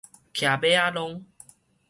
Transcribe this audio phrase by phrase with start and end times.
[0.03, 0.03] 騎
[0.47, 1.23] 馬仔囊